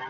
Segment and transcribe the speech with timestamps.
[0.00, 0.06] You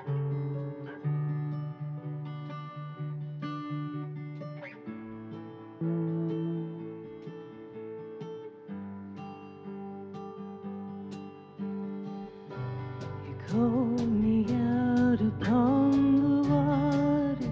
[13.49, 15.91] called me out upon
[16.23, 17.49] the waters,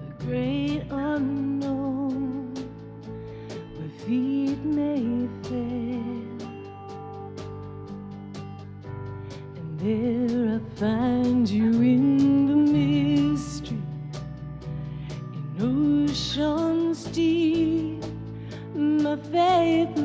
[0.00, 2.52] the great unknown,
[4.04, 5.63] feet may fail.
[9.84, 13.82] There I find you in the mystery,
[15.58, 18.02] in oceans deep.
[18.74, 19.98] My faith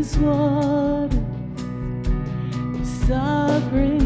[0.00, 1.12] waters,
[3.06, 3.99] sovereign.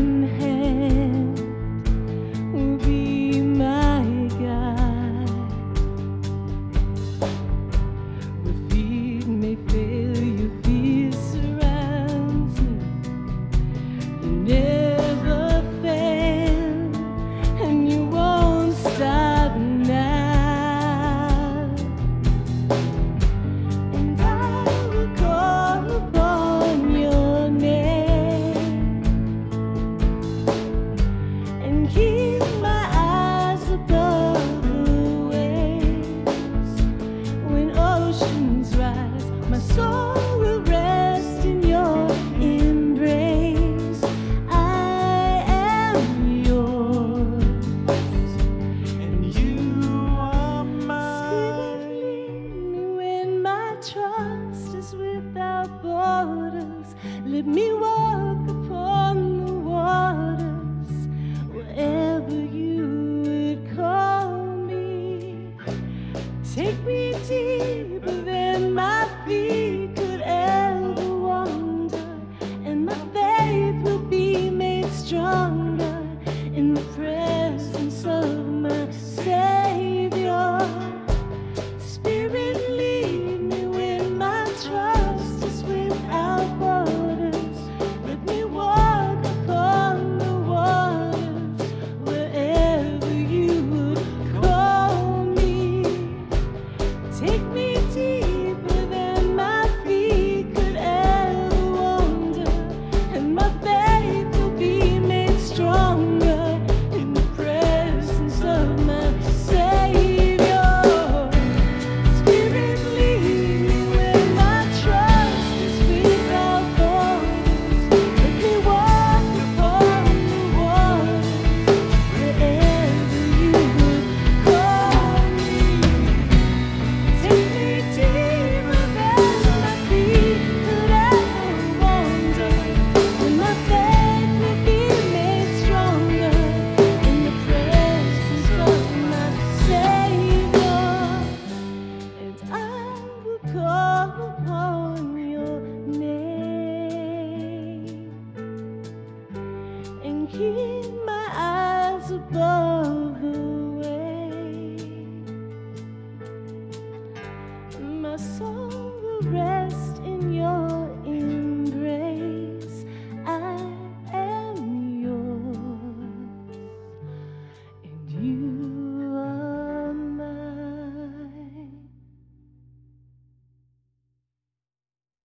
[53.92, 56.94] trust is without borders.
[57.26, 61.08] Let me walk upon the waters
[61.52, 62.63] wherever you.